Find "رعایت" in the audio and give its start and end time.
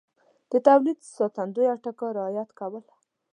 2.17-2.49